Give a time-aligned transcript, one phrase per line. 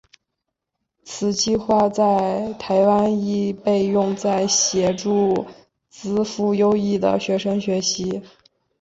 [1.03, 5.45] 此计画在台湾亦被用在协助
[5.91, 8.23] 资赋优异的学生学习。